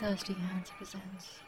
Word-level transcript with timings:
Thirsty 0.00 0.32
Hands 0.32 0.72
presents. 0.78 1.40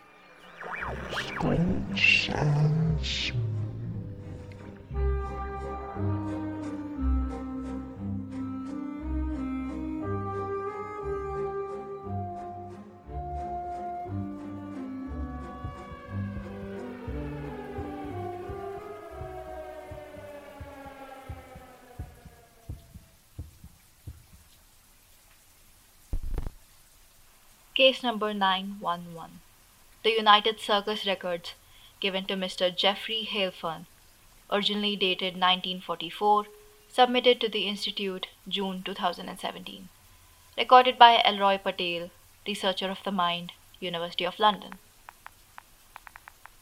Case 27.75 28.03
number 28.03 28.35
911. 28.35 29.41
The 30.03 30.11
United 30.11 30.61
Circus 30.61 31.07
Records 31.07 31.55
given 32.01 32.27
to 32.27 32.35
Mr. 32.35 32.69
Jeffrey 32.77 33.27
Halefern, 33.27 33.87
originally 34.51 34.95
dated 34.95 35.41
1944, 35.41 36.49
submitted 36.91 37.41
to 37.41 37.49
the 37.49 37.67
Institute 37.67 38.27
June 38.47 38.83
2017. 38.83 39.89
Recorded 40.59 40.99
by 40.99 41.23
Elroi 41.25 41.57
Patel, 41.57 42.11
researcher 42.47 42.91
of 42.91 43.03
the 43.05 43.11
mind, 43.11 43.53
University 43.81 44.25
of 44.25 44.39
London. 44.39 44.79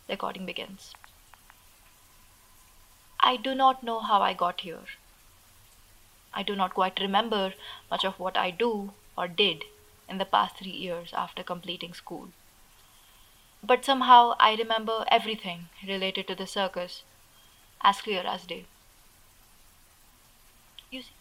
Recording 0.08 0.47
begins. 0.47 0.95
I 3.19 3.36
do 3.36 3.56
not 3.56 3.83
know 3.83 3.98
how 3.98 4.22
I 4.22 4.33
got 4.33 4.61
here. 4.61 4.86
I 6.33 6.45
do 6.45 6.55
not 6.55 6.74
quite 6.74 7.00
remember 7.00 7.55
much 7.91 8.05
of 8.05 8.20
what 8.20 8.36
I 8.36 8.52
do 8.52 8.92
or 9.19 9.27
did 9.27 9.64
in 10.10 10.19
the 10.19 10.27
past 10.27 10.56
three 10.56 10.70
years 10.70 11.14
after 11.14 11.42
completing 11.42 11.95
school. 11.95 12.28
But 13.62 13.84
somehow 13.84 14.34
I 14.41 14.55
remember 14.56 15.05
everything 15.08 15.69
related 15.86 16.27
to 16.28 16.34
the 16.34 16.47
circus 16.47 17.03
as 17.80 18.03
clear 18.03 18.22
as 18.27 18.44
day. 18.47 18.66
You 20.91 21.03
see, 21.03 21.12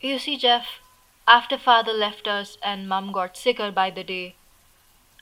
you 0.00 0.18
see, 0.18 0.36
Jeff, 0.36 0.80
after 1.26 1.58
father 1.58 1.92
left 1.92 2.28
us 2.28 2.58
and 2.62 2.88
mum 2.88 3.12
got 3.12 3.36
sicker 3.36 3.70
by 3.72 3.90
the 3.90 4.04
day, 4.04 4.36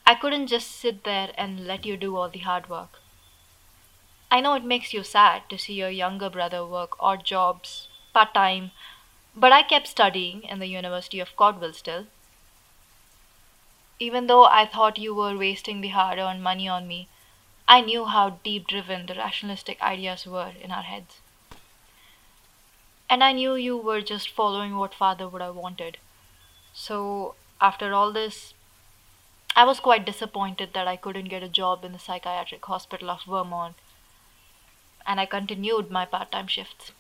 I 0.07 0.15
couldn't 0.15 0.49
just 0.49 0.71
sit 0.71 1.05
there 1.05 1.33
and 1.39 1.67
let 1.67 1.87
you 1.87 1.97
do 1.97 2.17
all 2.17 2.29
the 2.29 2.41
hard 2.41 2.69
work. 2.69 3.01
I 4.31 4.41
know 4.41 4.55
it 4.55 4.65
makes 4.65 4.93
you 4.93 5.05
sad 5.05 5.49
to 5.49 5.59
see 5.59 5.75
your 5.75 5.91
younger 5.91 6.29
brother 6.29 6.67
work 6.67 6.97
odd 6.99 7.25
jobs, 7.25 7.89
part 8.13 8.35
time, 8.35 8.73
but 9.37 9.53
I 9.53 9.63
kept 9.63 9.87
studying 9.87 10.43
in 10.43 10.59
the 10.59 10.67
University 10.67 11.21
of 11.21 11.37
Caldwell 11.37 11.73
still. 11.73 12.07
Even 13.99 14.27
though 14.27 14.45
I 14.45 14.67
thought 14.67 14.99
you 14.99 15.15
were 15.15 15.37
wasting 15.37 15.81
the 15.81 15.89
hard 15.89 16.19
earned 16.19 16.43
money 16.43 16.69
on 16.69 16.89
me, 16.89 17.09
I 17.69 17.81
knew 17.81 18.05
how 18.05 18.31
deep 18.43 18.67
driven 18.67 19.07
the 19.07 19.15
rationalistic 19.15 19.81
ideas 19.81 20.27
were 20.27 20.53
in 20.61 20.71
our 20.71 20.83
heads. 20.83 21.21
And 23.09 23.23
I 23.23 23.33
knew 23.33 23.55
you 23.55 23.77
were 23.77 24.01
just 24.01 24.29
following 24.29 24.77
what 24.77 24.95
father 24.95 25.29
would 25.29 25.43
have 25.43 25.55
wanted. 25.55 25.99
So, 26.75 27.35
after 27.61 27.95
all 27.95 28.13
this, 28.13 28.55
I 29.55 29.65
was 29.65 29.81
quite 29.81 30.07
disappointed 30.07 30.73
that 30.73 30.89
I 30.89 30.97
couldn't 30.97 31.29
get 31.29 31.43
a 31.43 31.49
job 31.49 31.85
in 31.85 31.93
the 31.93 31.99
psychiatric 31.99 32.65
hospital 32.65 33.11
of 33.11 33.25
Vermont, 33.25 33.77
and 35.07 35.21
I 35.21 35.27
continued 35.27 35.91
my 35.91 36.07
part 36.07 36.33
time 36.33 36.47
shifts. 36.47 36.93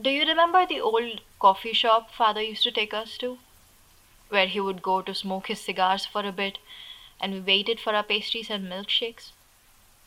Do 0.00 0.10
you 0.10 0.26
remember 0.26 0.66
the 0.66 0.80
old 0.80 1.22
coffee 1.38 1.72
shop 1.72 2.10
father 2.10 2.42
used 2.42 2.64
to 2.64 2.70
take 2.70 2.92
us 2.92 3.16
to? 3.18 3.38
Where 4.28 4.46
he 4.46 4.60
would 4.60 4.82
go 4.82 5.02
to 5.02 5.14
smoke 5.14 5.46
his 5.48 5.60
cigars 5.60 6.06
for 6.06 6.22
a 6.26 6.32
bit 6.32 6.58
and 7.20 7.32
we 7.32 7.40
waited 7.40 7.80
for 7.80 7.94
our 7.94 8.02
pastries 8.02 8.50
and 8.50 8.70
milkshakes? 8.70 9.32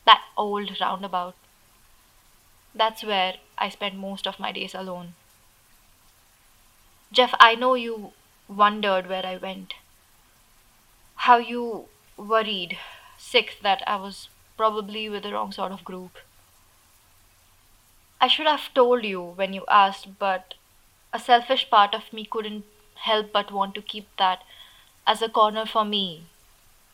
That 0.04 0.22
old 0.36 0.80
roundabout. 0.80 1.34
That's 2.74 3.02
where 3.02 3.36
I 3.56 3.68
spent 3.68 3.96
most 3.96 4.26
of 4.26 4.38
my 4.38 4.52
days 4.52 4.74
alone. 4.74 5.14
Jeff, 7.10 7.34
I 7.40 7.54
know 7.54 7.74
you 7.74 8.12
wondered 8.48 9.08
where 9.08 9.24
I 9.24 9.36
went. 9.36 9.74
How 11.16 11.38
you 11.38 11.88
worried, 12.16 12.78
sick 13.16 13.58
that 13.62 13.82
I 13.86 13.96
was 13.96 14.28
probably 14.56 15.08
with 15.08 15.22
the 15.22 15.32
wrong 15.32 15.52
sort 15.52 15.72
of 15.72 15.84
group. 15.84 16.18
I 18.20 18.28
should 18.28 18.46
have 18.46 18.74
told 18.74 19.04
you 19.04 19.22
when 19.22 19.52
you 19.52 19.64
asked, 19.68 20.18
but 20.18 20.54
a 21.12 21.18
selfish 21.18 21.70
part 21.70 21.94
of 21.94 22.12
me 22.12 22.24
couldn't 22.24 22.64
help 23.02 23.32
but 23.32 23.52
want 23.52 23.74
to 23.74 23.82
keep 23.82 24.08
that 24.16 24.42
as 25.06 25.22
a 25.22 25.28
corner 25.28 25.64
for 25.64 25.84
me 25.84 26.24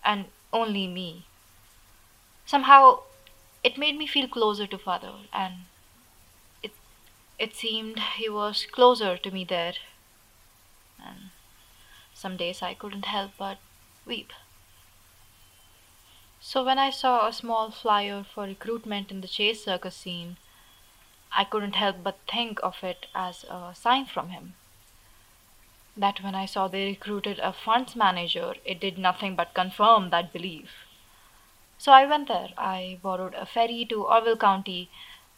and 0.05 0.27
only 0.53 0.87
me. 0.87 1.25
Somehow 2.47 3.01
it 3.63 3.79
made 3.79 3.97
me 3.97 4.07
feel 4.07 4.29
closer 4.29 4.67
to 4.67 4.79
father 4.79 5.15
and 5.33 5.55
it 6.63 6.73
it 7.39 7.57
seemed 7.57 7.99
he 8.17 8.29
was 8.29 8.67
closer 8.71 9.17
to 9.17 9.31
me 9.31 9.45
there. 9.45 9.75
And 11.05 11.31
some 12.15 12.37
days 12.37 12.63
I 12.63 12.75
couldn't 12.75 13.07
help 13.07 13.33
but 13.39 13.59
weep. 14.07 14.33
So 16.41 16.63
when 16.63 16.79
I 16.79 16.91
saw 16.91 17.27
a 17.27 17.33
small 17.33 17.71
flyer 17.71 18.23
for 18.23 18.45
recruitment 18.45 19.11
in 19.11 19.23
the 19.23 19.29
chase 19.29 19.65
circus 19.65 19.97
scene, 19.97 20.37
I 21.33 21.45
couldn't 21.45 21.75
help 21.75 22.03
but 22.05 22.19
think 22.31 22.61
of 22.63 22.85
it 22.85 23.07
as 23.15 23.45
a 23.45 23.75
sign 23.75 24.05
from 24.05 24.29
him. 24.29 24.55
That 25.97 26.23
when 26.23 26.35
I 26.35 26.47
saw 26.47 26.67
they 26.69 26.87
recruited 26.87 27.39
a 27.39 27.53
funds 27.53 27.95
manager, 27.95 28.55
it 28.65 28.81
did 28.81 28.99
nothing 28.99 29.37
but 29.37 29.55
confirm 29.55 30.11
that 30.11 30.33
belief. 30.33 30.87
So 31.79 31.93
I 31.93 32.07
went 32.07 32.29
there. 32.29 32.51
I 32.57 32.99
borrowed 33.03 33.35
a 33.35 33.47
ferry 33.47 33.85
to 33.91 34.05
Orwell 34.05 34.37
County 34.37 34.91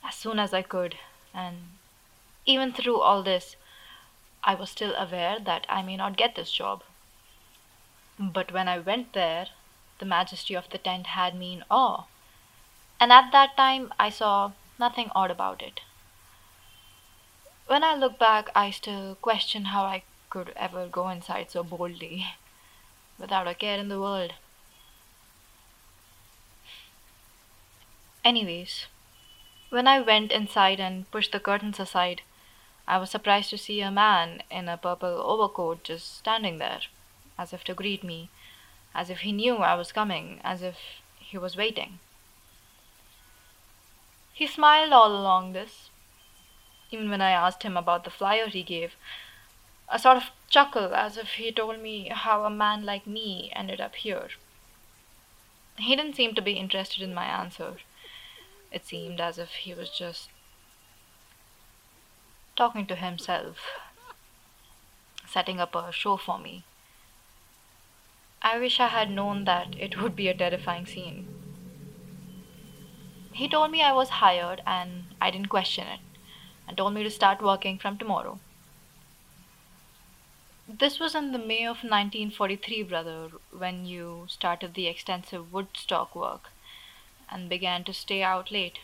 as 0.02 0.14
soon 0.14 0.38
as 0.38 0.54
I 0.54 0.62
could, 0.62 0.96
and 1.34 1.56
even 2.46 2.72
through 2.72 3.00
all 3.00 3.22
this, 3.22 3.56
I 4.44 4.54
was 4.54 4.70
still 4.70 4.94
aware 4.94 5.38
that 5.40 5.66
I 5.68 5.82
may 5.82 5.96
not 5.96 6.16
get 6.16 6.36
this 6.36 6.52
job. 6.52 6.82
But 8.18 8.52
when 8.52 8.68
I 8.68 8.78
went 8.78 9.12
there, 9.12 9.48
the 9.98 10.06
majesty 10.06 10.54
of 10.54 10.70
the 10.70 10.78
tent 10.78 11.08
had 11.08 11.34
me 11.34 11.52
in 11.54 11.64
awe, 11.70 12.04
and 13.00 13.12
at 13.12 13.32
that 13.32 13.56
time 13.56 13.92
I 13.98 14.08
saw 14.10 14.52
nothing 14.78 15.10
odd 15.14 15.30
about 15.30 15.62
it. 15.62 15.80
When 17.66 17.82
I 17.82 17.94
look 17.94 18.18
back, 18.18 18.48
I 18.54 18.70
still 18.70 19.16
question 19.16 19.66
how 19.66 19.84
I 19.84 20.04
could 20.36 20.52
ever 20.54 20.86
go 20.86 21.08
inside 21.08 21.50
so 21.50 21.62
boldly, 21.62 22.26
without 23.18 23.48
a 23.48 23.54
care 23.54 23.78
in 23.78 23.88
the 23.88 23.98
world. 23.98 24.34
Anyways, 28.22 28.84
when 29.70 29.86
I 29.86 29.98
went 30.02 30.30
inside 30.30 30.78
and 30.78 31.10
pushed 31.10 31.32
the 31.32 31.40
curtains 31.40 31.80
aside, 31.80 32.20
I 32.86 32.98
was 32.98 33.08
surprised 33.10 33.48
to 33.48 33.56
see 33.56 33.80
a 33.80 33.90
man 33.90 34.42
in 34.50 34.68
a 34.68 34.76
purple 34.76 35.22
overcoat 35.24 35.84
just 35.84 36.18
standing 36.18 36.58
there, 36.58 36.82
as 37.38 37.54
if 37.54 37.64
to 37.64 37.72
greet 37.72 38.04
me, 38.04 38.28
as 38.94 39.08
if 39.08 39.20
he 39.20 39.32
knew 39.32 39.56
I 39.56 39.74
was 39.74 39.90
coming, 39.90 40.42
as 40.44 40.60
if 40.60 40.76
he 41.18 41.38
was 41.38 41.56
waiting. 41.56 41.98
He 44.34 44.46
smiled 44.46 44.92
all 44.92 45.16
along 45.16 45.54
this, 45.54 45.88
even 46.90 47.08
when 47.08 47.22
I 47.22 47.30
asked 47.30 47.62
him 47.62 47.78
about 47.78 48.04
the 48.04 48.10
flyer 48.10 48.48
he 48.48 48.62
gave, 48.62 48.96
a 49.88 49.98
sort 49.98 50.16
of 50.16 50.30
chuckle 50.48 50.94
as 50.94 51.16
if 51.16 51.34
he 51.34 51.52
told 51.52 51.80
me 51.80 52.08
how 52.08 52.44
a 52.44 52.50
man 52.50 52.84
like 52.84 53.06
me 53.06 53.50
ended 53.54 53.80
up 53.80 53.94
here. 53.96 54.28
He 55.78 55.94
didn't 55.94 56.16
seem 56.16 56.34
to 56.34 56.42
be 56.42 56.52
interested 56.52 57.02
in 57.02 57.14
my 57.14 57.26
answer. 57.26 57.76
It 58.72 58.84
seemed 58.84 59.20
as 59.20 59.38
if 59.38 59.50
he 59.50 59.74
was 59.74 59.90
just 59.90 60.30
talking 62.56 62.86
to 62.86 62.96
himself, 62.96 63.58
setting 65.26 65.60
up 65.60 65.74
a 65.74 65.92
show 65.92 66.16
for 66.16 66.38
me. 66.38 66.64
I 68.42 68.58
wish 68.58 68.80
I 68.80 68.88
had 68.88 69.10
known 69.10 69.44
that 69.44 69.74
it 69.78 70.00
would 70.00 70.16
be 70.16 70.28
a 70.28 70.34
terrifying 70.34 70.86
scene. 70.86 71.28
He 73.32 73.48
told 73.48 73.70
me 73.70 73.82
I 73.82 73.92
was 73.92 74.08
hired 74.08 74.62
and 74.66 75.04
I 75.20 75.30
didn't 75.30 75.50
question 75.50 75.86
it, 75.86 76.00
and 76.66 76.76
told 76.76 76.94
me 76.94 77.02
to 77.02 77.10
start 77.10 77.42
working 77.42 77.78
from 77.78 77.98
tomorrow. 77.98 78.40
This 80.68 80.98
was 80.98 81.14
in 81.14 81.30
the 81.30 81.38
May 81.38 81.62
of 81.62 81.84
1943, 81.84 82.82
brother, 82.82 83.30
when 83.52 83.86
you 83.86 84.26
started 84.28 84.74
the 84.74 84.88
extensive 84.88 85.52
woodstock 85.52 86.16
work 86.16 86.50
and 87.30 87.48
began 87.48 87.84
to 87.84 87.94
stay 87.94 88.24
out 88.24 88.50
late. 88.50 88.80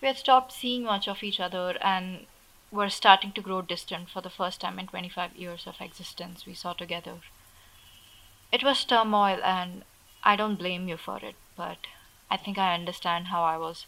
We 0.00 0.08
had 0.08 0.16
stopped 0.16 0.52
seeing 0.52 0.84
much 0.84 1.06
of 1.06 1.22
each 1.22 1.38
other 1.38 1.76
and 1.82 2.26
were 2.70 2.88
starting 2.88 3.32
to 3.32 3.42
grow 3.42 3.60
distant 3.60 4.08
for 4.08 4.22
the 4.22 4.30
first 4.30 4.58
time 4.62 4.78
in 4.78 4.86
25 4.86 5.36
years 5.36 5.66
of 5.66 5.82
existence 5.82 6.46
we 6.46 6.54
saw 6.54 6.72
together. 6.72 7.20
It 8.50 8.64
was 8.64 8.86
turmoil, 8.86 9.44
and 9.44 9.84
I 10.24 10.34
don't 10.34 10.56
blame 10.56 10.88
you 10.88 10.96
for 10.96 11.18
it, 11.18 11.34
but 11.56 11.86
I 12.30 12.38
think 12.38 12.56
I 12.56 12.74
understand 12.74 13.26
how 13.26 13.44
I 13.44 13.58
was 13.58 13.84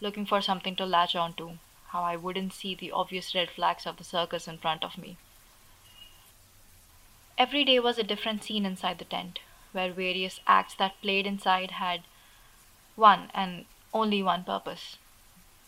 looking 0.00 0.24
for 0.24 0.40
something 0.40 0.74
to 0.76 0.86
latch 0.86 1.14
onto, 1.14 1.58
how 1.88 2.02
I 2.02 2.16
wouldn't 2.16 2.54
see 2.54 2.74
the 2.74 2.92
obvious 2.92 3.34
red 3.34 3.50
flags 3.50 3.84
of 3.84 3.98
the 3.98 4.04
circus 4.04 4.48
in 4.48 4.56
front 4.56 4.84
of 4.84 4.96
me. 4.96 5.18
Every 7.40 7.64
day 7.64 7.80
was 7.80 7.96
a 7.98 8.02
different 8.02 8.44
scene 8.44 8.66
inside 8.66 8.98
the 8.98 9.06
tent, 9.06 9.38
where 9.72 9.94
various 9.94 10.40
acts 10.46 10.74
that 10.74 11.00
played 11.00 11.26
inside 11.26 11.70
had 11.70 12.02
one 12.96 13.30
and 13.32 13.64
only 13.94 14.22
one 14.22 14.44
purpose 14.44 14.98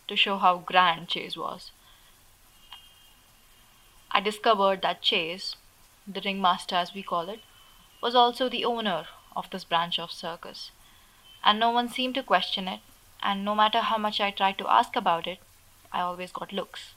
to 0.07 0.15
show 0.15 0.37
how 0.37 0.59
grand 0.59 1.09
Chase 1.09 1.35
was. 1.35 1.71
I 4.11 4.21
discovered 4.21 4.83
that 4.83 5.01
Chase, 5.01 5.57
the 6.07 6.21
ringmaster 6.21 6.77
as 6.77 6.93
we 6.93 7.03
call 7.03 7.31
it, 7.31 7.41
was 8.03 8.15
also 8.15 8.51
the 8.51 8.67
owner 8.67 9.07
of 9.35 9.49
this 9.49 9.65
branch 9.65 9.99
of 9.99 10.13
circus, 10.13 10.73
and 11.43 11.59
no 11.59 11.71
one 11.71 11.89
seemed 11.89 12.17
to 12.17 12.23
question 12.23 12.69
it, 12.69 12.81
and 13.23 13.47
no 13.47 13.55
matter 13.55 13.81
how 13.81 13.97
much 13.97 14.21
I 14.21 14.31
tried 14.31 14.59
to 14.59 14.71
ask 14.71 14.95
about 14.95 15.27
it, 15.27 15.39
I 15.91 16.03
always 16.03 16.33
got 16.33 16.53
looks. 16.53 16.93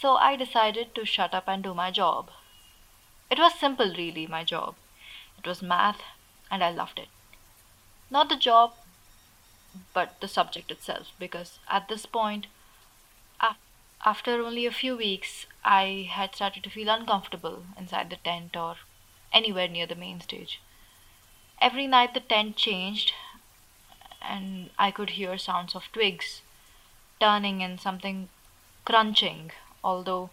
So 0.00 0.16
I 0.16 0.36
decided 0.36 0.94
to 0.94 1.04
shut 1.04 1.34
up 1.34 1.48
and 1.48 1.62
do 1.62 1.74
my 1.74 1.90
job. 1.90 2.30
It 3.30 3.38
was 3.38 3.58
simple, 3.58 3.92
really, 3.94 4.26
my 4.26 4.44
job. 4.44 4.76
It 5.38 5.46
was 5.46 5.60
math, 5.60 6.02
and 6.50 6.62
I 6.62 6.70
loved 6.70 7.00
it. 7.00 7.08
Not 8.10 8.28
the 8.28 8.36
job, 8.36 8.74
but 9.92 10.20
the 10.20 10.28
subject 10.28 10.70
itself, 10.70 11.08
because 11.18 11.58
at 11.68 11.88
this 11.88 12.06
point, 12.06 12.46
after 14.04 14.40
only 14.40 14.64
a 14.64 14.70
few 14.70 14.96
weeks, 14.96 15.46
I 15.64 16.08
had 16.08 16.36
started 16.36 16.62
to 16.62 16.70
feel 16.70 16.88
uncomfortable 16.88 17.64
inside 17.76 18.10
the 18.10 18.16
tent 18.16 18.56
or 18.56 18.76
anywhere 19.32 19.66
near 19.66 19.86
the 19.86 19.96
main 19.96 20.20
stage. 20.20 20.60
Every 21.60 21.88
night 21.88 22.14
the 22.14 22.20
tent 22.20 22.56
changed, 22.56 23.12
and 24.22 24.70
I 24.78 24.92
could 24.92 25.10
hear 25.10 25.36
sounds 25.36 25.74
of 25.74 25.90
twigs 25.92 26.42
turning 27.18 27.64
and 27.64 27.80
something 27.80 28.28
crunching, 28.84 29.50
although 29.82 30.30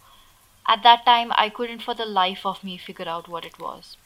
at 0.67 0.83
that 0.83 1.05
time 1.05 1.31
I 1.35 1.49
couldn't 1.49 1.83
for 1.83 1.93
the 1.93 2.05
life 2.05 2.45
of 2.45 2.63
me 2.63 2.77
figure 2.77 3.07
out 3.07 3.27
what 3.27 3.45
it 3.45 3.59
was. 3.59 3.97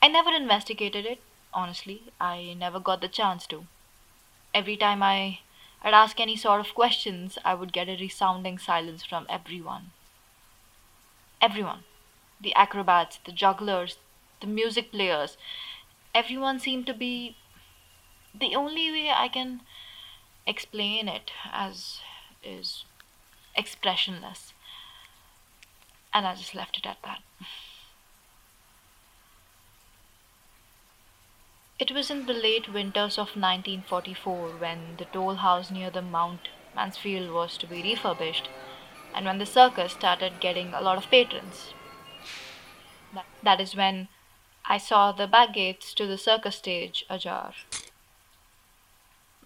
I 0.00 0.08
never 0.08 0.30
investigated 0.30 1.06
it, 1.06 1.20
honestly. 1.52 2.02
I 2.20 2.54
never 2.58 2.80
got 2.80 3.00
the 3.00 3.08
chance 3.08 3.46
to. 3.48 3.66
Every 4.54 4.76
time 4.76 5.02
I 5.02 5.40
I'd 5.82 5.92
ask 5.92 6.18
any 6.18 6.36
sort 6.36 6.60
of 6.60 6.74
questions, 6.74 7.36
I 7.44 7.54
would 7.54 7.72
get 7.72 7.90
a 7.90 7.96
resounding 7.96 8.58
silence 8.58 9.04
from 9.04 9.26
everyone. 9.28 9.90
Everyone. 11.42 11.84
The 12.40 12.54
acrobats, 12.54 13.18
the 13.24 13.32
jugglers, 13.32 13.98
the 14.40 14.46
music 14.46 14.90
players. 14.90 15.36
Everyone 16.14 16.58
seemed 16.58 16.86
to 16.86 16.94
be. 16.94 17.36
The 18.34 18.56
only 18.56 18.90
way 18.90 19.10
I 19.10 19.28
can 19.28 19.60
explain 20.46 21.08
it 21.08 21.30
as 21.52 22.00
is 22.42 22.84
expressionless. 23.56 24.52
And 26.12 26.26
I 26.26 26.34
just 26.34 26.54
left 26.54 26.76
it 26.78 26.86
at 26.86 26.98
that. 27.04 27.22
It 31.78 31.90
was 31.90 32.10
in 32.10 32.26
the 32.26 32.32
late 32.32 32.72
winters 32.72 33.18
of 33.18 33.36
1944 33.36 34.50
when 34.58 34.96
the 34.96 35.06
toll 35.06 35.36
house 35.36 35.70
near 35.70 35.90
the 35.90 36.02
Mount 36.02 36.48
Mansfield 36.74 37.32
was 37.32 37.58
to 37.58 37.66
be 37.66 37.82
refurbished 37.82 38.48
and 39.14 39.26
when 39.26 39.38
the 39.38 39.46
circus 39.46 39.92
started 39.92 40.40
getting 40.40 40.72
a 40.72 40.80
lot 40.80 40.98
of 40.98 41.10
patrons. 41.10 41.74
That 43.42 43.60
is 43.60 43.76
when 43.76 44.08
I 44.66 44.78
saw 44.78 45.12
the 45.12 45.26
back 45.26 45.54
gates 45.54 45.92
to 45.94 46.06
the 46.06 46.16
circus 46.16 46.56
stage 46.56 47.04
ajar. 47.10 47.52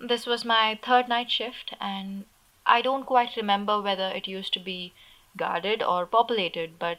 This 0.00 0.26
was 0.26 0.44
my 0.44 0.78
third 0.81 1.08
night 1.08 1.31
shift, 1.31 1.75
and 1.81 2.25
I 2.69 2.82
don't 2.82 3.05
quite 3.05 3.35
remember 3.35 3.81
whether 3.81 4.09
it 4.09 4.29
used 4.29 4.53
to 4.53 4.61
be 4.61 4.93
guarded 5.37 5.82
or 5.82 6.05
populated, 6.05 6.79
but 6.79 6.99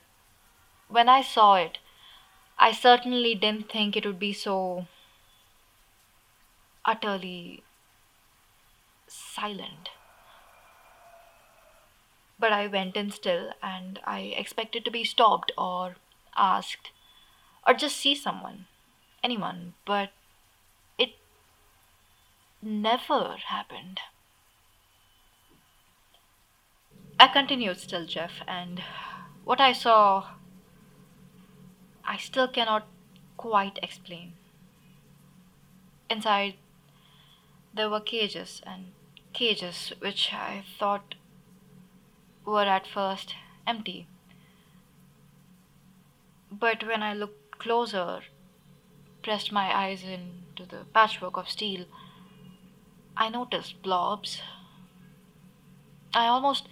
when 0.87 1.07
I 1.07 1.21
saw 1.21 1.55
it, 1.55 1.77
I 2.57 2.71
certainly 2.71 3.35
didn't 3.35 3.71
think 3.71 3.95
it 3.95 4.05
would 4.05 4.19
be 4.19 4.33
so 4.33 4.87
utterly 6.83 7.63
silent. 9.07 9.91
But 12.39 12.51
I 12.51 12.65
went 12.67 12.97
in 12.97 13.11
still 13.11 13.53
and 13.61 13.99
I 14.05 14.21
expected 14.21 14.83
to 14.85 14.91
be 14.91 15.03
stopped 15.03 15.51
or 15.57 15.97
asked 16.35 16.89
or 17.67 17.73
just 17.73 17.97
see 17.97 18.15
someone, 18.15 18.65
anyone, 19.23 19.73
but 19.85 20.11
it 20.97 21.11
never 22.61 23.37
happened. 23.37 23.99
I 27.21 27.27
continued 27.27 27.77
still, 27.77 28.05
Jeff, 28.05 28.31
and 28.47 28.81
what 29.43 29.59
I 29.59 29.73
saw, 29.73 30.27
I 32.05 32.15
still 32.15 32.47
cannot 32.47 32.87
quite 33.35 33.77
explain. 33.83 34.33
Inside 36.09 36.55
there 37.73 37.89
were 37.89 37.99
cages 37.99 38.61
and 38.65 38.93
cages 39.33 39.91
which 39.99 40.33
I 40.33 40.63
thought 40.79 41.15
were 42.45 42.63
at 42.63 42.87
first 42.87 43.35
empty. 43.67 44.07
But 46.49 46.87
when 46.87 47.03
I 47.03 47.13
looked 47.13 47.59
closer, 47.59 48.21
pressed 49.23 49.51
my 49.51 49.75
eyes 49.77 50.03
into 50.03 50.65
the 50.65 50.85
patchwork 50.93 51.35
of 51.35 51.49
steel, 51.49 51.85
I 53.17 53.27
noticed 53.27 53.81
blobs. 53.81 54.41
I 56.13 56.25
almost 56.27 56.67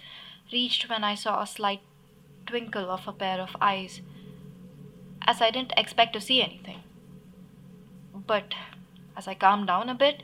reached 0.52 0.88
when 0.88 1.04
I 1.04 1.14
saw 1.14 1.42
a 1.42 1.46
slight 1.46 1.80
twinkle 2.46 2.90
of 2.90 3.06
a 3.06 3.12
pair 3.12 3.40
of 3.40 3.56
eyes, 3.60 4.00
as 5.26 5.42
I 5.42 5.50
didn't 5.50 5.74
expect 5.76 6.12
to 6.14 6.20
see 6.20 6.42
anything. 6.42 6.82
But 8.14 8.54
as 9.16 9.28
I 9.28 9.34
calmed 9.34 9.66
down 9.66 9.88
a 9.88 9.94
bit, 9.94 10.22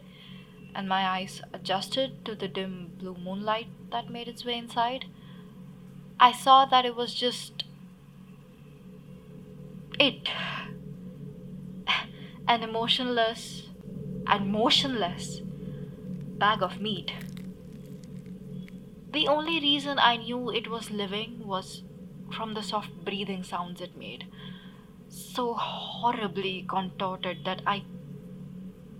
and 0.74 0.88
my 0.88 1.06
eyes 1.06 1.42
adjusted 1.52 2.24
to 2.24 2.34
the 2.34 2.48
dim 2.48 2.92
blue 2.98 3.16
moonlight 3.16 3.68
that 3.90 4.10
made 4.10 4.28
its 4.28 4.44
way 4.44 4.58
inside, 4.58 5.04
I 6.18 6.32
saw 6.32 6.64
that 6.64 6.84
it 6.84 6.96
was 6.96 7.14
just 7.14 7.64
it. 9.98 10.28
An 12.46 12.62
emotionless 12.62 13.68
and 14.26 14.50
motionless 14.50 15.40
bag 16.38 16.62
of 16.62 16.80
meat. 16.80 17.12
The 19.14 19.28
only 19.28 19.60
reason 19.60 19.98
I 19.98 20.16
knew 20.16 20.50
it 20.50 20.68
was 20.68 20.90
living 20.90 21.46
was 21.46 21.84
from 22.32 22.54
the 22.54 22.62
soft 22.62 22.90
breathing 23.04 23.44
sounds 23.44 23.80
it 23.80 23.96
made, 23.96 24.26
so 25.08 25.54
horribly 25.54 26.66
contorted 26.68 27.44
that 27.44 27.62
I 27.64 27.84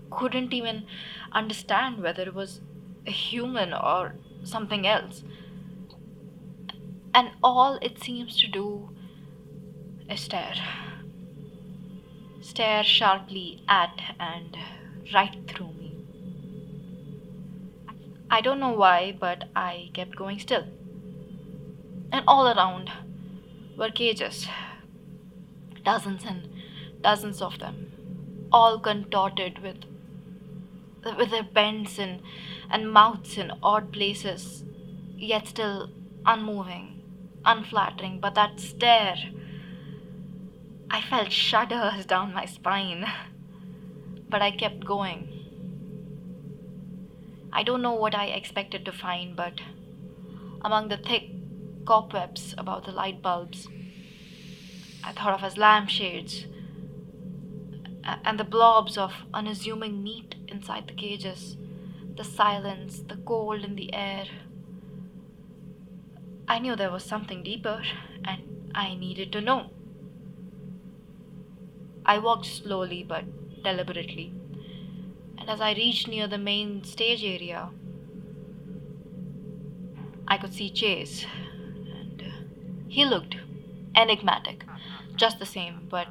couldn't 0.09 0.53
even 0.53 0.85
understand 1.33 2.01
whether 2.01 2.23
it 2.23 2.33
was 2.33 2.61
a 3.05 3.11
human 3.11 3.73
or 3.73 4.15
something 4.43 4.87
else. 4.87 5.23
And 7.13 7.31
all 7.43 7.77
it 7.81 8.01
seems 8.01 8.39
to 8.39 8.47
do 8.47 8.89
is 10.09 10.21
stare. 10.21 10.55
Stare 12.39 12.85
sharply 12.85 13.63
at 13.67 14.01
and 14.17 14.57
right 15.13 15.35
through 15.47 15.73
me. 15.73 15.84
I 18.29 18.41
don't 18.41 18.59
know 18.59 18.73
why, 18.73 19.15
but 19.17 19.45
I 19.55 19.89
kept 19.93 20.15
going 20.15 20.39
still. 20.39 20.65
And 22.11 22.23
all 22.27 22.47
around 22.47 22.91
were 23.77 23.91
cages, 23.91 24.47
dozens 25.83 26.23
and 26.25 26.49
dozens 27.01 27.41
of 27.41 27.59
them, 27.59 27.91
all 28.51 28.79
contorted 28.79 29.59
with 29.61 29.85
with 31.17 31.29
their 31.29 31.43
bends 31.43 31.99
and, 31.99 32.21
and 32.69 32.91
mouths 32.91 33.37
in 33.37 33.51
odd 33.61 33.91
places, 33.91 34.63
yet 35.17 35.47
still 35.47 35.89
unmoving, 36.25 37.01
unflattering. 37.45 38.19
But 38.19 38.35
that 38.35 38.59
stare, 38.59 39.17
I 40.89 41.01
felt 41.01 41.31
shudders 41.31 42.05
down 42.07 42.33
my 42.33 42.45
spine. 42.45 43.05
But 44.27 44.41
I 44.41 44.51
kept 44.51 44.83
going. 44.83 45.34
I 47.57 47.63
don't 47.63 47.81
know 47.81 47.93
what 47.93 48.13
I 48.13 48.25
expected 48.25 48.83
to 48.83 48.91
find, 48.91 49.33
but 49.33 49.61
among 50.61 50.89
the 50.89 50.97
thick 50.97 51.29
cobwebs 51.85 52.53
about 52.57 52.83
the 52.83 52.91
light 52.91 53.21
bulbs, 53.21 53.69
I 55.01 55.13
thought 55.13 55.35
of 55.35 55.41
as 55.41 55.57
lampshades 55.57 56.47
and 58.03 58.37
the 58.37 58.43
blobs 58.43 58.97
of 58.97 59.13
unassuming 59.33 60.03
meat 60.03 60.35
inside 60.49 60.89
the 60.89 60.93
cages, 60.93 61.55
the 62.17 62.25
silence, 62.25 62.99
the 63.07 63.15
cold 63.15 63.63
in 63.63 63.75
the 63.77 63.93
air. 63.93 64.25
I 66.49 66.59
knew 66.59 66.75
there 66.75 66.91
was 66.91 67.05
something 67.05 67.41
deeper, 67.41 67.81
and 68.25 68.69
I 68.75 68.95
needed 68.95 69.31
to 69.31 69.39
know. 69.39 69.69
I 72.05 72.17
walked 72.19 72.47
slowly 72.47 73.01
but 73.07 73.23
deliberately, 73.63 74.33
and 75.45 75.53
as 75.53 75.61
I 75.61 75.73
reached 75.73 76.07
near 76.07 76.27
the 76.27 76.39
main 76.39 76.83
stage 76.83 77.23
area, 77.23 77.69
I 80.27 80.37
could 80.37 80.55
see 80.55 80.71
Chase, 80.71 81.27
and 81.99 82.19
uh, 82.19 82.31
he 82.87 83.05
looked 83.05 83.35
enigmatic. 83.95 84.63
Just 85.15 85.37
the 85.37 85.45
same, 85.45 85.85
but 85.87 86.07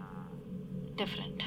different. 0.95 1.43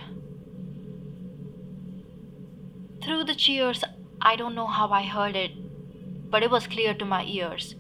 Through 3.02 3.24
the 3.24 3.36
cheers, 3.36 3.86
I 4.22 4.36
don't 4.36 4.54
know 4.54 4.68
how 4.68 4.90
I 4.90 5.04
heard 5.04 5.38
it, 5.38 5.52
but 6.30 6.44
it 6.44 6.52
was 6.52 6.68
clear 6.68 6.94
to 6.94 7.06
my 7.06 7.24
ears. 7.24 7.76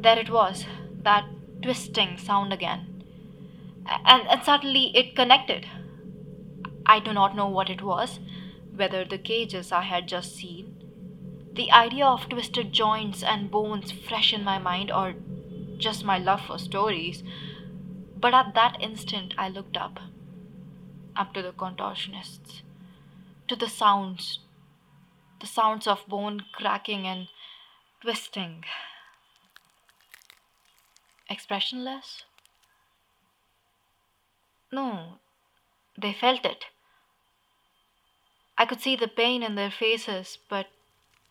There 0.00 0.18
it 0.18 0.30
was, 0.30 0.64
that 1.02 1.26
twisting 1.60 2.16
sound 2.16 2.54
again. 2.54 3.04
And, 4.06 4.26
and 4.26 4.42
suddenly 4.42 4.90
it 4.96 5.14
connected. 5.14 5.66
I 6.86 6.98
do 6.98 7.12
not 7.12 7.36
know 7.36 7.48
what 7.48 7.68
it 7.68 7.82
was, 7.82 8.18
whether 8.82 9.04
the 9.04 9.16
cages 9.16 9.70
I 9.70 9.82
had 9.82 10.08
just 10.08 10.34
seen, 10.34 10.74
the 11.52 11.70
idea 11.70 12.04
of 12.04 12.28
twisted 12.28 12.72
joints 12.72 13.22
and 13.22 13.48
bones 13.48 13.92
fresh 13.92 14.32
in 14.32 14.42
my 14.42 14.58
mind, 14.58 14.90
or 14.90 15.14
just 15.78 16.04
my 16.04 16.18
love 16.18 16.40
for 16.48 16.58
stories. 16.58 17.22
But 18.16 18.34
at 18.34 18.54
that 18.54 18.80
instant, 18.80 19.34
I 19.38 19.48
looked 19.50 19.76
up, 19.76 20.00
up 21.14 21.32
to 21.34 21.42
the 21.42 21.52
contortionists, 21.52 22.62
to 23.46 23.54
the 23.54 23.68
sounds, 23.68 24.40
the 25.40 25.46
sounds 25.46 25.86
of 25.86 26.04
bone 26.08 26.44
cracking 26.52 27.06
and 27.06 27.28
twisting. 28.00 28.64
Expressionless? 31.30 32.24
No, 34.72 35.18
they 35.96 36.12
felt 36.12 36.44
it. 36.44 36.71
I 38.62 38.64
could 38.64 38.80
see 38.80 38.94
the 38.94 39.08
pain 39.08 39.42
in 39.42 39.56
their 39.56 39.72
faces, 39.72 40.38
but 40.48 40.68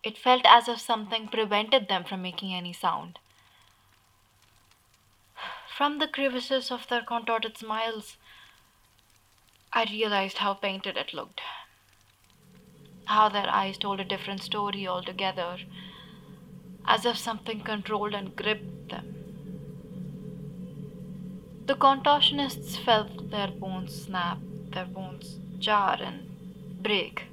it 0.02 0.18
felt 0.18 0.42
as 0.44 0.68
if 0.68 0.78
something 0.78 1.28
prevented 1.28 1.88
them 1.88 2.04
from 2.04 2.20
making 2.20 2.52
any 2.52 2.74
sound. 2.74 3.18
From 5.74 5.98
the 5.98 6.08
crevices 6.08 6.70
of 6.70 6.86
their 6.88 7.00
contorted 7.00 7.56
smiles, 7.56 8.18
I 9.72 9.84
realized 9.84 10.38
how 10.38 10.52
painted 10.52 10.98
it 10.98 11.14
looked. 11.14 11.40
How 13.06 13.30
their 13.30 13.48
eyes 13.48 13.78
told 13.78 13.98
a 13.98 14.04
different 14.04 14.42
story 14.42 14.86
altogether, 14.86 15.56
as 16.86 17.06
if 17.06 17.16
something 17.16 17.62
controlled 17.62 18.12
and 18.12 18.36
gripped 18.36 18.90
them. 18.90 19.06
The 21.64 21.76
contortionists 21.76 22.76
felt 22.76 23.30
their 23.30 23.48
bones 23.48 24.04
snap, 24.04 24.36
their 24.74 24.84
bones 24.84 25.38
jar 25.58 25.96
and 25.98 26.31
break. 26.82 27.24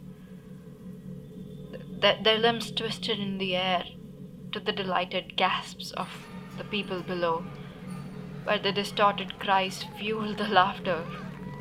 Th- 2.01 2.23
their 2.23 2.37
limbs 2.37 2.71
twisted 2.71 3.19
in 3.19 3.37
the 3.37 3.55
air 3.55 3.83
to 4.51 4.59
the 4.59 4.71
delighted 4.71 5.35
gasps 5.35 5.91
of 5.91 6.09
the 6.57 6.63
people 6.63 7.01
below, 7.01 7.43
where 8.43 8.59
the 8.59 8.71
distorted 8.71 9.39
cries 9.39 9.85
fueled 9.97 10.37
the 10.37 10.47
laughter 10.47 11.05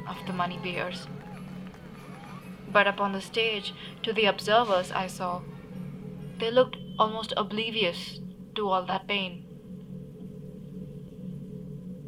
of 0.09 0.17
the 0.27 0.33
money 0.33 0.59
bears. 0.63 1.07
But 2.71 2.87
upon 2.87 3.13
the 3.13 3.21
stage, 3.21 3.75
to 4.03 4.13
the 4.13 4.27
observers 4.27 4.93
I 4.93 5.07
saw, 5.07 5.43
they 6.39 6.51
looked 6.51 6.77
almost 6.99 7.33
oblivious 7.37 8.21
to 8.55 8.69
all 8.69 8.85
that 8.87 9.09
pain. 9.09 9.45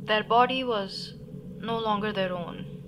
Their 0.04 0.24
body 0.24 0.64
was 0.64 1.14
no 1.58 1.78
longer 1.78 2.12
their 2.12 2.32
own. 2.32 2.79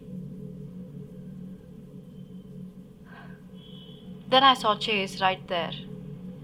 Then 4.33 4.45
I 4.45 4.55
saw 4.55 4.77
Chase 4.79 5.21
right 5.21 5.47
there, 5.47 5.73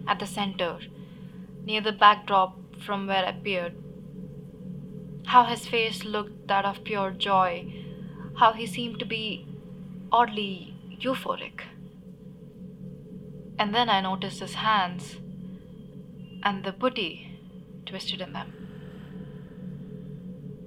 at 0.06 0.18
the 0.18 0.26
center, 0.26 0.78
near 1.64 1.80
the 1.80 1.90
backdrop 1.90 2.54
from 2.78 3.06
where 3.06 3.24
I 3.24 3.32
peered. 3.32 3.76
How 5.24 5.44
his 5.44 5.66
face 5.66 6.04
looked 6.04 6.48
that 6.48 6.66
of 6.66 6.84
pure 6.84 7.12
joy, 7.12 7.72
how 8.36 8.52
he 8.52 8.66
seemed 8.66 8.98
to 8.98 9.06
be 9.06 9.46
oddly 10.12 10.74
euphoric. 11.00 11.62
And 13.58 13.74
then 13.74 13.88
I 13.88 14.02
noticed 14.02 14.40
his 14.40 14.56
hands 14.56 15.16
and 16.42 16.64
the 16.64 16.74
putty 16.74 17.40
twisted 17.86 18.20
in 18.20 18.34
them. 18.34 18.52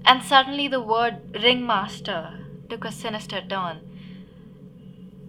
And 0.05 0.23
suddenly 0.23 0.67
the 0.67 0.81
word 0.81 1.37
ringmaster 1.43 2.39
took 2.67 2.83
a 2.83 2.91
sinister 2.91 3.41
turn, 3.47 3.77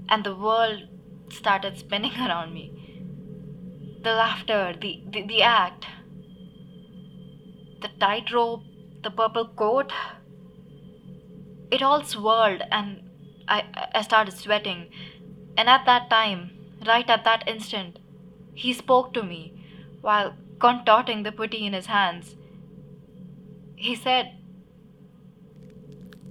and 0.09 0.25
the 0.25 0.35
world 0.35 0.89
started 1.33 1.79
spinning 1.79 2.12
around 2.19 2.53
me. 2.53 2.73
The 4.03 4.15
laughter, 4.15 4.75
the, 4.81 5.03
the, 5.11 5.27
the 5.27 5.43
act, 5.43 5.87
the 7.81 7.89
tightrope, 8.01 8.62
the 9.03 9.11
purple 9.11 9.49
coat, 9.49 9.93
it 11.71 11.83
all 11.83 12.05
swirled 12.05 12.62
and 12.71 13.03
I, 13.49 13.65
I 13.95 14.03
started 14.03 14.35
sweating. 14.37 14.89
And 15.57 15.69
at 15.69 15.85
that 15.87 16.11
time, 16.11 16.51
right 16.87 17.09
at 17.09 17.25
that 17.25 17.45
instant, 17.47 17.99
he 18.55 18.73
spoke 18.73 19.12
to 19.15 19.23
me 19.23 19.55
while 20.01 20.35
contorting 20.61 21.23
the 21.23 21.33
putty 21.33 21.67
in 21.67 21.73
his 21.73 21.87
hands. 21.87 22.37
He 23.77 23.95
said, 23.95 24.39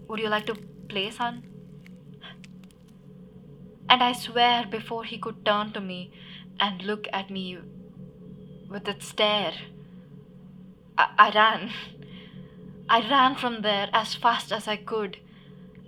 Would 0.08 0.20
you 0.20 0.30
like 0.30 0.46
to 0.46 0.56
play, 0.88 1.10
son? 1.12 1.51
And 3.92 4.02
I 4.02 4.14
swear, 4.14 4.66
before 4.72 5.04
he 5.04 5.18
could 5.18 5.44
turn 5.46 5.74
to 5.74 5.82
me 5.82 6.14
and 6.62 6.82
look 6.82 7.10
at 7.12 7.30
me 7.30 7.58
with 8.70 8.86
that 8.86 9.04
stare, 9.04 9.52
I, 10.98 11.10
I 11.20 11.32
ran. 11.32 11.72
I 12.88 13.02
ran 13.10 13.36
from 13.36 13.64
there 13.64 13.90
as 13.92 14.16
fast 14.16 14.54
as 14.54 14.66
I 14.66 14.78
could. 14.78 15.18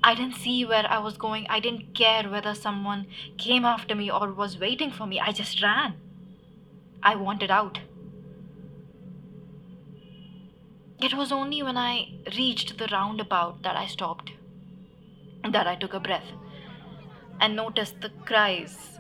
I 0.03 0.15
didn't 0.15 0.35
see 0.35 0.65
where 0.65 0.85
I 0.85 0.97
was 0.97 1.15
going. 1.15 1.47
I 1.49 1.61
didn't 1.61 1.95
care 1.95 2.29
whether 2.29 2.53
someone 2.53 3.07
came 3.37 3.63
after 3.63 3.95
me 3.95 4.11
or 4.11 4.33
was 4.33 4.59
waiting 4.59 4.91
for 4.91 5.07
me. 5.07 5.21
I 5.21 5.31
just 5.31 5.63
ran. 5.63 5.93
I 7.01 7.15
wanted 7.15 7.51
out. 7.51 7.79
It 11.01 11.13
was 11.13 11.31
only 11.31 11.63
when 11.63 11.77
I 11.77 12.09
reached 12.37 12.77
the 12.77 12.89
roundabout 12.91 13.63
that 13.63 13.77
I 13.77 13.87
stopped, 13.87 14.31
that 15.49 15.67
I 15.67 15.75
took 15.75 15.93
a 15.93 16.01
breath 16.01 16.33
and 17.43 17.57
noticed 17.57 17.99
the 17.99 18.09
cries, 18.25 18.97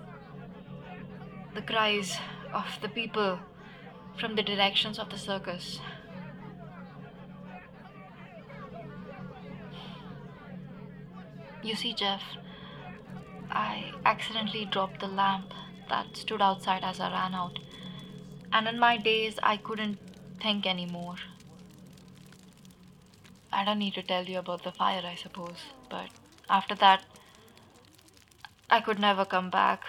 the 1.55 1.61
cries 1.61 2.17
of 2.53 2.65
the 2.81 2.89
people 2.89 3.39
from 4.19 4.35
the 4.35 4.43
directions 4.43 4.99
of 4.99 5.09
the 5.09 5.17
circus. 5.17 5.79
You 11.63 11.73
see, 11.73 11.93
Jeff, 11.93 12.21
I 13.49 13.93
accidentally 14.03 14.65
dropped 14.65 14.99
the 14.99 15.07
lamp 15.07 15.53
that 15.89 16.17
stood 16.17 16.41
outside 16.41 16.83
as 16.83 16.99
I 16.99 17.11
ran 17.13 17.33
out, 17.33 17.59
and 18.51 18.67
in 18.67 18.77
my 18.77 18.97
daze, 18.97 19.39
I 19.41 19.55
couldn't 19.55 19.97
think 20.41 20.65
anymore. 20.65 21.15
I 23.53 23.63
don't 23.63 23.79
need 23.79 23.93
to 23.93 24.03
tell 24.03 24.25
you 24.25 24.39
about 24.39 24.63
the 24.65 24.73
fire, 24.73 25.03
I 25.05 25.15
suppose, 25.15 25.67
but 25.89 26.09
after 26.49 26.75
that, 26.75 27.05
I 28.73 28.81
could 28.81 28.97
never 28.97 29.23
come 29.23 29.51
back, 29.51 29.83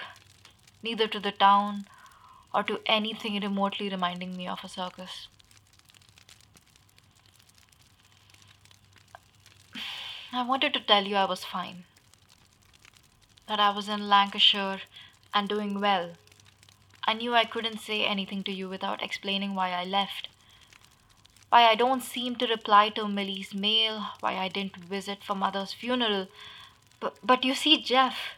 neither 0.83 1.09
to 1.09 1.19
the 1.19 1.33
town 1.33 1.87
or 2.53 2.62
to 2.64 2.81
anything 2.85 3.41
remotely 3.41 3.88
reminding 3.88 4.37
me 4.37 4.47
of 4.47 4.62
a 4.62 4.69
circus. 4.69 5.29
I 10.35 10.43
wanted 10.43 10.75
to 10.75 10.81
tell 10.81 11.07
you 11.07 11.17
I 11.17 11.25
was 11.25 11.47
fine, 11.47 11.85
that 13.47 13.59
I 13.59 13.71
was 13.71 13.88
in 13.88 14.07
Lancashire 14.07 14.83
and 15.33 15.49
doing 15.49 15.81
well. 15.81 16.11
I 17.05 17.14
knew 17.14 17.35
I 17.35 17.47
couldn't 17.47 17.81
say 17.81 18.05
anything 18.05 18.45
to 18.45 18.53
you 18.53 18.69
without 18.69 19.03
explaining 19.03 19.55
why 19.55 19.71
I 19.71 19.85
left, 19.85 20.29
why 21.49 21.62
I 21.62 21.75
don't 21.75 22.03
seem 22.03 22.37
to 22.37 22.47
reply 22.47 22.91
to 22.91 23.09
Millie's 23.09 23.55
mail, 23.55 24.09
why 24.21 24.37
I 24.37 24.49
didn't 24.49 24.76
visit 24.76 25.25
for 25.25 25.35
mother's 25.35 25.73
funeral. 25.73 26.29
But, 27.00 27.17
but 27.25 27.47
you 27.47 27.55
see, 27.55 27.81
Jeff, 27.81 28.37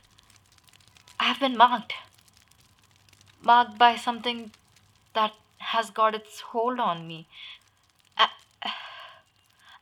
I 1.18 1.24
have 1.24 1.40
been 1.40 1.56
marked. 1.56 1.94
Marked 3.42 3.78
by 3.78 3.96
something 3.96 4.52
that 5.14 5.32
has 5.58 5.90
got 5.90 6.14
its 6.14 6.40
hold 6.40 6.78
on 6.78 7.06
me. 7.06 7.26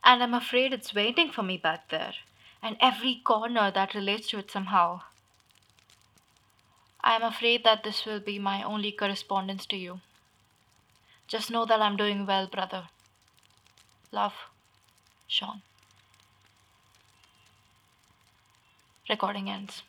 And 0.07 0.21
I'm 0.21 0.35
afraid 0.35 0.71
it's 0.71 0.93
waiting 0.93 1.31
for 1.31 1.41
me 1.41 1.57
back 1.57 1.89
there, 1.89 2.13
and 2.61 2.77
every 2.79 3.21
corner 3.23 3.71
that 3.71 3.95
relates 3.95 4.27
to 4.29 4.37
it 4.37 4.51
somehow. 4.51 5.01
I 7.03 7.15
am 7.15 7.23
afraid 7.23 7.63
that 7.63 7.83
this 7.83 8.05
will 8.05 8.19
be 8.19 8.37
my 8.37 8.61
only 8.61 8.91
correspondence 8.91 9.65
to 9.65 9.75
you. 9.77 10.01
Just 11.27 11.49
know 11.49 11.65
that 11.65 11.81
I'm 11.81 11.97
doing 11.97 12.27
well, 12.27 12.45
brother. 12.45 12.89
Love, 14.11 14.33
Sean. 15.27 15.63
Recording 19.09 19.49
ends. 19.49 19.81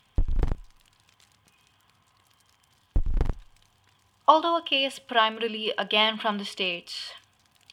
Although 4.28 4.56
a 4.56 4.62
case 4.62 4.99
primarily 4.99 5.73
again 5.78 6.18
from 6.18 6.38
the 6.38 6.45
States, 6.45 7.12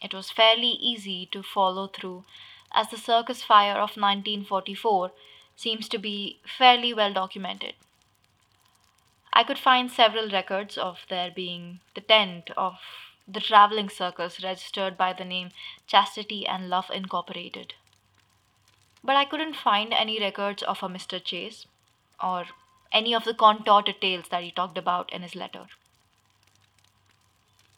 it 0.00 0.14
was 0.14 0.30
fairly 0.30 0.68
easy 0.68 1.26
to 1.32 1.42
follow 1.42 1.88
through 1.88 2.24
as 2.72 2.90
the 2.90 2.96
circus 2.96 3.42
fire 3.42 3.74
of 3.74 3.96
1944 3.96 5.10
seems 5.56 5.88
to 5.88 5.98
be 5.98 6.38
fairly 6.46 6.94
well 6.94 7.12
documented. 7.12 7.74
I 9.32 9.42
could 9.42 9.58
find 9.58 9.90
several 9.90 10.28
records 10.28 10.78
of 10.78 11.06
there 11.08 11.32
being 11.32 11.80
the 11.94 12.00
tent 12.00 12.50
of 12.56 12.78
the 13.26 13.40
traveling 13.40 13.88
circus 13.88 14.44
registered 14.44 14.96
by 14.96 15.12
the 15.12 15.24
name 15.24 15.50
Chastity 15.88 16.46
and 16.46 16.70
Love 16.70 16.88
Incorporated. 16.92 17.74
But 19.02 19.16
I 19.16 19.24
couldn't 19.24 19.56
find 19.56 19.92
any 19.92 20.20
records 20.20 20.62
of 20.62 20.84
a 20.84 20.88
Mr. 20.88 21.22
Chase 21.22 21.66
or 22.22 22.44
any 22.92 23.12
of 23.12 23.24
the 23.24 23.34
contorted 23.34 24.00
tales 24.00 24.28
that 24.28 24.44
he 24.44 24.52
talked 24.52 24.78
about 24.78 25.12
in 25.12 25.22
his 25.22 25.34
letter. 25.34 25.66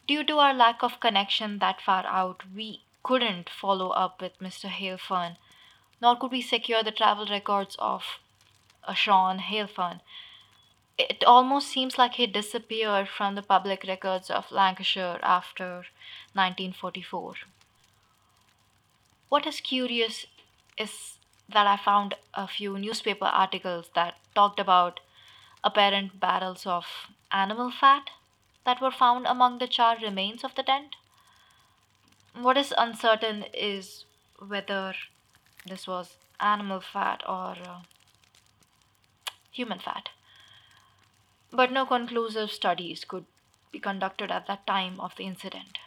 Due 0.07 0.23
to 0.23 0.39
our 0.39 0.55
lack 0.55 0.83
of 0.83 1.01
connection 1.01 1.59
that 1.59 1.81
far 1.81 2.07
out, 2.07 2.43
we 2.55 2.83
couldn't 3.03 3.51
follow 3.51 3.91
up 3.91 4.21
with 4.21 4.39
Mr. 4.39 4.69
Halefern, 4.69 5.37
nor 6.01 6.17
could 6.17 6.31
we 6.31 6.43
secure 6.43 6.83
the 6.83 6.93
travel 6.93 7.27
records 7.27 7.77
of 7.79 8.19
a 8.85 8.95
Sean 8.95 9.39
Halefern. 9.39 10.01
It 10.97 11.25
almost 11.25 11.69
seems 11.69 11.99
like 11.99 12.15
he 12.15 12.27
disappeared 12.27 13.09
from 13.09 13.35
the 13.35 13.43
public 13.43 13.85
records 13.85 14.31
of 14.31 14.51
Lancashire 14.53 15.19
after 15.23 15.87
1944. 16.35 17.35
What 19.29 19.47
is 19.47 19.61
curious 19.61 20.27
is 20.79 21.19
that 21.49 21.67
I 21.67 21.77
found 21.77 22.15
a 22.33 22.47
few 22.47 22.79
newspaper 22.79 23.27
articles 23.27 23.91
that 23.95 24.17
talked 24.35 24.61
about 24.61 25.01
apparent 25.65 26.21
barrels 26.21 26.65
of 26.65 26.87
animal 27.33 27.71
fat 27.73 28.11
that 28.67 28.83
were 28.83 28.91
found 28.91 29.27
among 29.27 29.59
the 29.59 29.69
charred 29.69 30.03
remains 30.03 30.45
of 30.45 30.55
the 30.57 30.63
tent. 30.63 30.97
What 32.35 32.59
is 32.59 32.75
uncertain 32.77 33.45
is 33.55 34.05
whether 34.39 34.93
this 35.65 35.87
was 35.87 36.17
animal 36.41 36.81
fat 36.81 37.23
or 37.27 37.57
uh, 37.67 37.81
human 39.51 39.79
fat. 39.79 40.11
But 41.51 41.73
no 41.73 41.87
conclusive 41.87 42.51
studies 42.51 43.05
could 43.05 43.25
be 43.73 43.79
conducted 43.79 44.31
at 44.31 44.49
that 44.49 44.67
time 44.67 45.01
of 45.01 45.15
the 45.17 45.25
incident. 45.25 45.79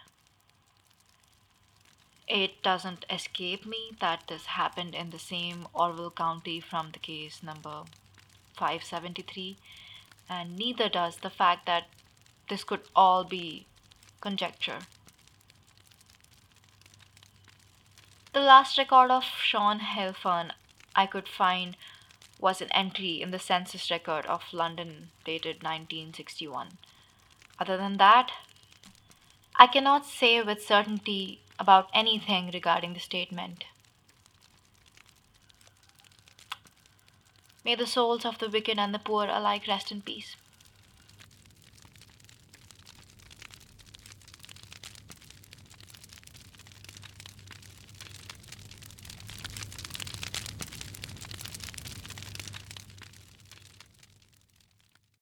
It 2.27 2.63
doesn't 2.63 3.05
escape 3.09 3.65
me 3.65 3.91
that 3.99 4.27
this 4.27 4.45
happened 4.45 4.95
in 4.95 5.09
the 5.09 5.19
same 5.19 5.67
Orwell 5.73 6.11
County 6.11 6.59
from 6.59 6.91
the 6.91 6.99
case 6.99 7.41
number 7.43 7.83
573, 8.55 9.57
and 10.29 10.55
neither 10.55 10.87
does 10.89 11.17
the 11.17 11.29
fact 11.29 11.65
that 11.65 11.87
this 12.49 12.63
could 12.63 12.81
all 12.95 13.23
be 13.23 13.65
conjecture. 14.21 14.79
The 18.33 18.41
last 18.41 18.77
record 18.77 19.11
of 19.11 19.23
Sean 19.23 19.79
Halfern 19.79 20.51
I 20.95 21.05
could 21.05 21.27
find 21.27 21.77
was 22.39 22.61
an 22.61 22.71
entry 22.71 23.21
in 23.21 23.31
the 23.31 23.39
census 23.39 23.89
record 23.89 24.25
of 24.25 24.53
London 24.53 25.09
dated 25.25 25.63
1961. 25.63 26.77
Other 27.59 27.77
than 27.77 27.97
that, 27.97 28.31
I 29.55 29.67
cannot 29.67 30.05
say 30.05 30.41
with 30.41 30.65
certainty 30.65 31.41
about 31.59 31.89
anything 31.93 32.49
regarding 32.53 32.93
the 32.93 32.99
statement. 32.99 33.65
May 37.65 37.75
the 37.75 37.85
souls 37.85 38.25
of 38.25 38.39
the 38.39 38.49
wicked 38.49 38.79
and 38.79 38.93
the 38.93 38.99
poor 38.99 39.27
alike 39.27 39.67
rest 39.67 39.91
in 39.91 40.01
peace. 40.01 40.37